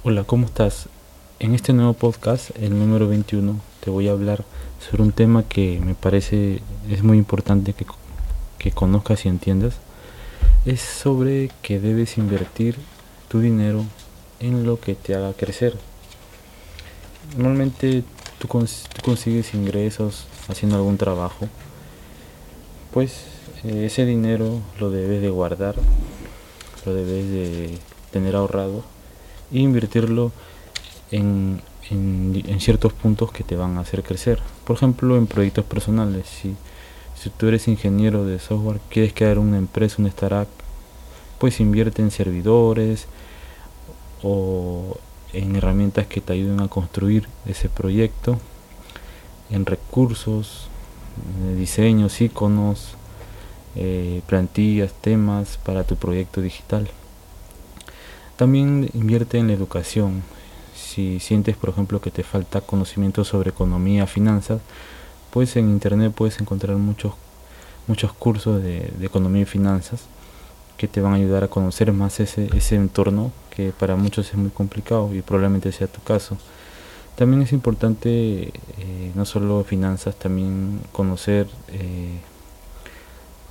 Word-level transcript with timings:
Hola, 0.00 0.24
¿cómo 0.24 0.46
estás? 0.46 0.88
En 1.38 1.54
este 1.54 1.72
nuevo 1.72 1.92
podcast, 1.92 2.50
el 2.56 2.76
número 2.76 3.06
21, 3.06 3.60
te 3.78 3.90
voy 3.90 4.08
a 4.08 4.10
hablar 4.12 4.44
sobre 4.80 5.04
un 5.04 5.12
tema 5.12 5.44
que 5.44 5.80
me 5.84 5.94
parece 5.94 6.60
es 6.90 7.04
muy 7.04 7.18
importante 7.18 7.72
que, 7.72 7.86
que 8.58 8.72
conozcas 8.72 9.24
y 9.24 9.28
entiendas. 9.28 9.74
Es 10.64 10.80
sobre 10.80 11.50
que 11.62 11.78
debes 11.78 12.18
invertir 12.18 12.76
tu 13.28 13.38
dinero 13.38 13.84
en 14.40 14.64
lo 14.66 14.80
que 14.80 14.96
te 14.96 15.14
haga 15.14 15.34
crecer. 15.34 15.76
Normalmente 17.36 18.02
tú, 18.40 18.48
consigues 18.48 19.54
ingresos 19.54 20.26
haciendo 20.48 20.76
algún 20.76 20.98
trabajo, 20.98 21.48
pues 22.92 23.26
eh, 23.62 23.86
ese 23.86 24.04
dinero 24.04 24.60
lo 24.80 24.90
debes 24.90 25.22
de 25.22 25.30
guardar, 25.30 25.76
lo 26.84 26.92
debes 26.92 27.30
de 27.30 27.78
tener 28.10 28.34
ahorrado 28.34 28.82
e 29.52 29.58
invertirlo 29.58 30.32
en, 31.10 31.60
en, 31.90 32.60
ciertos 32.60 32.92
puntos 32.92 33.32
que 33.32 33.44
te 33.44 33.56
van 33.56 33.76
a 33.76 33.80
hacer 33.80 34.02
crecer. 34.02 34.40
Por 34.64 34.76
ejemplo, 34.76 35.16
en 35.16 35.26
proyectos 35.26 35.64
personales. 35.64 36.26
Si, 36.26 36.54
si 37.20 37.30
tú 37.30 37.48
eres 37.48 37.68
ingeniero 37.68 38.24
de 38.24 38.38
software, 38.38 38.80
quieres 38.88 39.12
crear 39.12 39.38
una 39.38 39.58
empresa, 39.58 39.96
un 39.98 40.06
startup, 40.06 40.48
pues 41.38 41.60
invierte 41.60 42.02
en 42.02 42.10
servidores 42.10 43.06
o 44.22 44.96
en 45.32 45.56
herramientas 45.56 46.06
que 46.06 46.20
te 46.20 46.32
ayuden 46.32 46.60
a 46.60 46.68
construir 46.68 47.28
ese 47.46 47.68
proyecto, 47.68 48.38
en 49.50 49.66
recursos, 49.66 50.68
diseños, 51.56 52.20
iconos, 52.20 52.94
eh, 53.74 54.22
plantillas, 54.26 54.92
temas 54.92 55.58
para 55.64 55.84
tu 55.84 55.96
proyecto 55.96 56.40
digital. 56.40 56.88
También 58.42 58.90
invierte 58.94 59.38
en 59.38 59.46
la 59.46 59.52
educación. 59.52 60.24
Si 60.74 61.20
sientes, 61.20 61.56
por 61.56 61.70
ejemplo, 61.70 62.00
que 62.00 62.10
te 62.10 62.24
falta 62.24 62.60
conocimiento 62.60 63.22
sobre 63.22 63.50
economía, 63.50 64.08
finanzas, 64.08 64.60
pues 65.30 65.54
en 65.54 65.70
internet 65.70 66.12
puedes 66.12 66.40
encontrar 66.40 66.76
muchos, 66.76 67.12
muchos 67.86 68.12
cursos 68.12 68.60
de, 68.60 68.92
economía 69.00 69.42
y 69.42 69.44
finanzas 69.44 70.06
que 70.76 70.88
te 70.88 71.00
van 71.00 71.12
a 71.12 71.16
ayudar 71.18 71.44
a 71.44 71.48
conocer 71.48 71.92
más 71.92 72.18
ese, 72.18 72.50
ese 72.52 72.74
entorno 72.74 73.30
que 73.54 73.70
para 73.70 73.94
muchos 73.94 74.30
es 74.30 74.34
muy 74.34 74.50
complicado 74.50 75.14
y 75.14 75.22
probablemente 75.22 75.70
sea 75.70 75.86
tu 75.86 76.02
caso. 76.02 76.36
También 77.14 77.42
es 77.42 77.52
importante 77.52 78.08
eh, 78.08 79.12
no 79.14 79.24
solo 79.24 79.62
finanzas, 79.62 80.16
también 80.16 80.80
conocer 80.90 81.46
eh, 81.68 82.18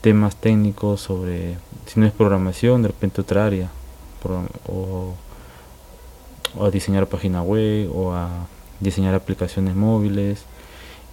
temas 0.00 0.36
técnicos 0.36 1.02
sobre, 1.02 1.58
si 1.84 2.00
no 2.00 2.06
es 2.06 2.12
programación, 2.12 2.80
de 2.80 2.88
repente 2.88 3.20
otra 3.20 3.44
área, 3.44 3.70
o, 4.66 5.14
a 6.60 6.70
diseñar 6.70 7.06
página 7.06 7.42
web 7.42 7.90
o 7.94 8.12
a 8.12 8.28
diseñar 8.80 9.14
aplicaciones 9.14 9.74
móviles. 9.74 10.44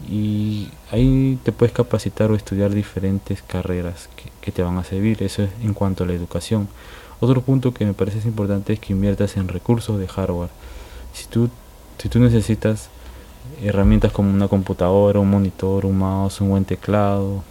Y 0.10 0.70
ahí 0.92 1.40
te 1.44 1.52
puedes 1.52 1.74
capacitar 1.74 2.30
o 2.32 2.36
estudiar 2.36 2.74
diferentes 2.74 3.42
carreras 3.42 4.10
que, 4.42 4.52
te 4.52 4.62
van 4.62 4.78
a 4.78 4.84
servir. 4.84 5.24
Eso 5.24 5.44
es 5.44 5.50
en 5.64 5.74
cuanto 5.74 6.04
a 6.04 6.08
la 6.08 6.14
educación. 6.14 6.68
Otro 7.20 7.42
punto 7.42 7.74
que 7.74 7.86
me 7.86 7.94
parece 7.94 8.28
importante 8.28 8.74
es 8.74 8.80
que 8.80 8.94
inviertas 8.94 9.38
en 9.38 9.48
recursos 9.48 10.00
de 10.00 10.08
hardware. 10.08 10.50
Si 11.14 11.28
tú 11.28 11.50
si 11.98 12.10
tú 12.10 12.20
necesitas 12.20 12.90
herramientas 13.64 14.12
como 14.12 14.30
una 14.30 14.48
computadora 14.48 15.20
un 15.20 15.30
monitor 15.30 15.86
un 15.86 15.98
mouse 16.00 16.42
un 16.42 16.50
buen 16.50 16.66
teclado 16.66 17.44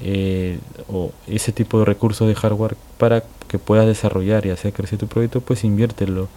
eh, 0.00 0.58
o 0.88 1.12
ese 1.26 1.52
tipo 1.52 1.78
de 1.78 1.84
recursos 1.84 2.26
de 2.26 2.34
hardware 2.34 2.76
para 2.98 3.22
que 3.48 3.58
puedas 3.58 3.86
desarrollar 3.86 4.46
y 4.46 4.50
hacer 4.50 4.72
crecer 4.72 4.98
tu 4.98 5.06
proyecto, 5.06 5.40
pues 5.40 5.64
inviértelo. 5.64 6.28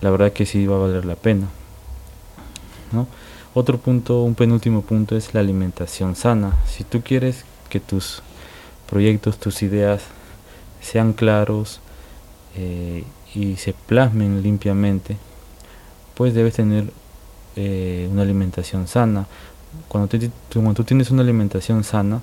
La 0.00 0.10
verdad 0.10 0.32
que 0.32 0.46
sí 0.46 0.66
va 0.66 0.76
a 0.76 0.80
valer 0.80 1.04
la 1.04 1.16
pena. 1.16 1.48
Otro 3.54 3.78
punto, 3.78 4.22
un 4.22 4.34
penúltimo 4.34 4.82
punto 4.82 5.16
es 5.16 5.34
la 5.34 5.40
alimentación 5.40 6.16
sana. 6.16 6.58
Si 6.66 6.84
tú 6.84 7.02
quieres 7.02 7.44
que 7.68 7.80
tus 7.80 8.22
proyectos, 8.88 9.38
tus 9.38 9.62
ideas 9.62 10.02
sean 10.80 11.12
claros 11.12 11.80
eh, 12.56 13.04
y 13.34 13.56
se 13.56 13.72
plasmen 13.72 14.42
limpiamente, 14.42 15.16
pues 16.14 16.34
debes 16.34 16.54
tener 16.54 16.92
eh, 17.56 18.08
una 18.10 18.22
alimentación 18.22 18.88
sana. 18.88 19.26
Cuando, 19.88 20.08
cuando 20.52 20.74
tú 20.74 20.84
tienes 20.84 21.10
una 21.10 21.22
alimentación 21.22 21.84
sana, 21.84 22.20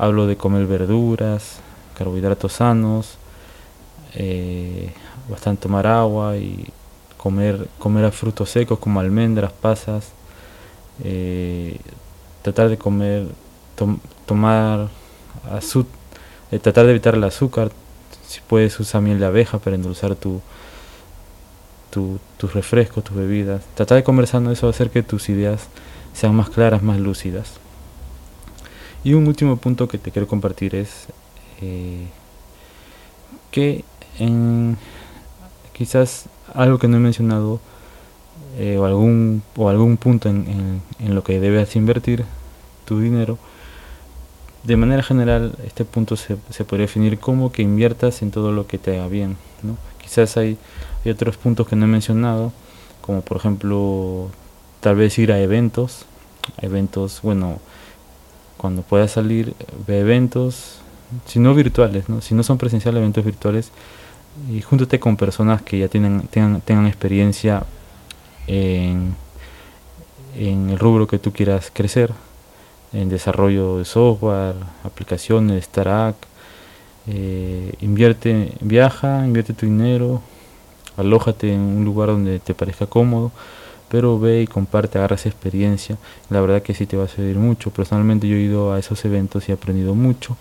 Hablo 0.00 0.26
de 0.26 0.38
comer 0.38 0.66
verduras, 0.66 1.58
carbohidratos 1.94 2.54
sanos, 2.54 3.18
eh, 4.14 4.94
bastante 5.28 5.64
tomar 5.64 5.86
agua 5.86 6.38
y 6.38 6.72
comer, 7.18 7.68
comer 7.78 8.10
frutos 8.10 8.48
secos 8.48 8.78
como 8.78 8.98
almendras, 8.98 9.52
pasas, 9.52 10.12
eh, 11.04 11.76
tratar 12.40 12.70
de 12.70 12.78
comer, 12.78 13.26
tomar 14.24 14.88
azúcar, 15.50 15.92
eh, 16.50 16.58
tratar 16.58 16.86
de 16.86 16.92
evitar 16.92 17.14
el 17.14 17.24
azúcar, 17.24 17.70
si 18.26 18.40
puedes 18.40 18.80
usar 18.80 19.02
miel 19.02 19.20
de 19.20 19.26
abeja 19.26 19.58
para 19.58 19.76
endulzar 19.76 20.14
tu, 20.14 20.40
tus 21.90 22.54
refrescos, 22.54 23.04
tus 23.04 23.14
bebidas. 23.14 23.64
Tratar 23.74 23.96
de 23.96 24.04
comer 24.04 24.26
sano, 24.26 24.50
eso 24.50 24.66
va 24.66 24.70
a 24.70 24.74
hacer 24.74 24.88
que 24.88 25.02
tus 25.02 25.28
ideas 25.28 25.68
sean 26.14 26.34
más 26.34 26.48
claras, 26.48 26.82
más 26.82 26.98
lúcidas. 26.98 27.60
Y 29.02 29.14
un 29.14 29.26
último 29.26 29.56
punto 29.56 29.88
que 29.88 29.98
te 29.98 30.10
quiero 30.10 30.28
compartir 30.28 30.74
es 30.74 31.06
eh, 31.62 32.06
que 33.50 33.84
en, 34.18 34.76
quizás 35.72 36.26
algo 36.54 36.78
que 36.78 36.88
no 36.88 36.98
he 36.98 37.00
mencionado 37.00 37.60
eh, 38.58 38.76
o, 38.78 38.84
algún, 38.84 39.42
o 39.56 39.68
algún 39.68 39.96
punto 39.96 40.28
en, 40.28 40.82
lo 40.98 41.24
que 41.24 41.40
debes 41.40 41.76
invertir 41.76 42.24
tu 42.84 43.00
dinero, 43.00 43.38
de 44.64 44.76
manera 44.76 45.02
general 45.02 45.56
este 45.64 45.86
punto 45.86 46.16
se, 46.16 46.36
se 46.50 46.64
podría 46.64 46.86
definir 46.86 47.18
como 47.18 47.52
que 47.52 47.62
inviertas 47.62 48.20
en 48.20 48.30
todo 48.30 48.52
lo 48.52 48.66
que 48.66 48.76
te 48.76 48.98
haga 48.98 49.08
bien. 49.08 49.38
¿no? 49.62 49.78
Quizás 50.02 50.36
hay, 50.36 50.58
hay 51.04 51.10
otros 51.10 51.38
puntos 51.38 51.66
que 51.66 51.76
no 51.76 51.86
he 51.86 51.88
mencionado, 51.88 52.52
como 53.00 53.22
por 53.22 53.38
ejemplo 53.38 54.28
tal 54.80 54.96
vez 54.96 55.18
ir 55.18 55.32
a 55.32 55.40
eventos, 55.40 56.04
eventos, 56.60 57.20
bueno, 57.22 57.60
cuando 58.60 58.82
puedas 58.82 59.12
salir, 59.12 59.54
ve 59.86 60.00
eventos, 60.00 60.80
si 61.24 61.38
no 61.38 61.54
virtuales, 61.54 62.04
si 62.20 62.34
no 62.34 62.42
son 62.42 62.58
presenciales, 62.58 62.98
eventos 63.00 63.24
virtuales, 63.24 63.72
y 64.52 64.60
júntate 64.60 65.00
con 65.00 65.16
personas 65.16 65.62
que 65.62 65.78
ya 65.78 65.88
tienen, 65.88 66.28
tengan, 66.28 66.86
experiencia 66.86 67.62
en, 68.46 69.14
el 70.36 70.78
rubro 70.78 71.06
que 71.06 71.18
tú 71.18 71.32
quieras 71.32 71.70
crecer, 71.72 72.12
en 72.92 73.08
desarrollo 73.08 73.78
de 73.78 73.86
software, 73.86 74.56
aplicaciones, 74.84 75.64
startup, 75.64 76.16
eh, 77.06 77.72
invierte, 77.80 78.52
viaja, 78.60 79.24
invierte 79.24 79.54
tu 79.54 79.64
dinero, 79.64 80.20
alójate 80.98 81.54
en 81.54 81.60
un 81.60 81.86
lugar 81.86 82.10
donde 82.10 82.40
te 82.40 82.52
parezca 82.52 82.84
cómodo, 82.86 83.32
pero 83.90 84.20
ve 84.20 84.42
y 84.42 84.46
comparte, 84.46 84.98
agarra 84.98 85.16
esa 85.16 85.28
experiencia. 85.28 85.98
La 86.30 86.40
verdad 86.40 86.62
que 86.62 86.74
sí 86.74 86.86
te 86.86 86.96
va 86.96 87.04
a 87.04 87.08
servir 87.08 87.36
mucho. 87.36 87.70
Personalmente 87.70 88.28
yo 88.28 88.36
he 88.36 88.40
ido 88.40 88.72
a 88.72 88.78
esos 88.78 89.04
eventos 89.04 89.48
y 89.48 89.52
he 89.52 89.54
aprendido 89.54 89.94
mucho 89.94 90.36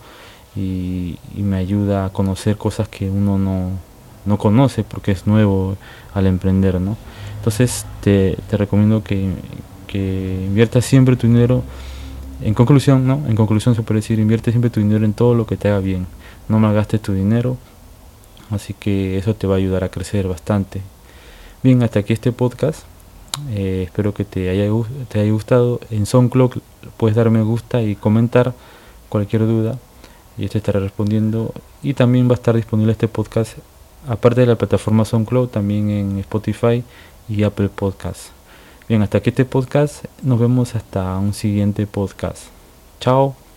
y, 0.55 1.17
me 1.35 1.57
ayuda 1.57 2.05
a 2.05 2.09
conocer 2.11 2.57
cosas 2.57 2.87
que 2.87 3.09
uno 3.09 3.39
no, 4.25 4.37
conoce 4.37 4.83
porque 4.83 5.11
es 5.11 5.25
nuevo 5.25 5.75
al 6.13 6.27
emprender, 6.27 6.79
¿no? 6.79 6.95
Entonces 7.37 7.85
te, 8.01 8.37
recomiendo 8.51 9.03
que, 9.03 9.31
que 9.87 10.43
inviertas 10.45 10.85
siempre 10.85 11.15
tu 11.15 11.25
dinero. 11.25 11.63
En 12.41 12.53
conclusión, 12.53 13.07
¿no? 13.07 13.23
En 13.27 13.35
conclusión 13.35 13.73
se 13.73 13.81
puede 13.81 14.01
decir, 14.01 14.19
invierte 14.19 14.51
siempre 14.51 14.69
tu 14.69 14.79
dinero 14.79 15.03
en 15.05 15.13
todo 15.13 15.33
lo 15.33 15.47
que 15.47 15.57
te 15.57 15.69
haga 15.69 15.79
bien. 15.79 16.05
No 16.47 16.59
malgastes 16.59 17.01
tu 17.01 17.13
dinero. 17.13 17.57
Así 18.51 18.73
que 18.73 19.17
eso 19.17 19.33
te 19.35 19.47
va 19.47 19.55
a 19.55 19.57
ayudar 19.57 19.83
a 19.83 19.89
crecer 19.89 20.27
bastante. 20.27 20.81
Bien, 21.63 21.81
hasta 21.81 21.99
aquí 21.99 22.13
este 22.13 22.31
podcast. 22.31 22.88
Eh, 23.51 23.83
espero 23.85 24.13
que 24.13 24.25
te 24.25 24.49
haya, 24.49 24.69
gustado. 24.69 25.79
En 25.89 26.05
SoundCloud 26.05 26.61
puedes 26.97 27.15
darme 27.15 27.41
gusta 27.41 27.81
y 27.81 27.95
comentar 27.95 28.53
cualquier 29.09 29.45
duda. 29.45 29.77
Y 30.37 30.47
te 30.47 30.57
estaré 30.57 30.79
respondiendo. 30.79 31.53
Y 31.83 31.93
también 31.93 32.27
va 32.27 32.31
a 32.31 32.35
estar 32.35 32.55
disponible 32.55 32.93
este 32.93 33.07
podcast, 33.07 33.57
aparte 34.07 34.41
de 34.41 34.47
la 34.47 34.55
plataforma 34.55 35.05
SoundCloud, 35.05 35.49
también 35.49 35.89
en 35.89 36.19
Spotify 36.19 36.83
y 37.27 37.43
Apple 37.43 37.69
Podcasts. 37.69 38.31
Bien, 38.87 39.01
hasta 39.01 39.19
aquí 39.19 39.29
este 39.29 39.45
podcast. 39.45 40.05
Nos 40.23 40.39
vemos 40.39 40.75
hasta 40.75 41.17
un 41.17 41.33
siguiente 41.33 41.85
podcast. 41.85 42.45
Chao. 42.99 43.48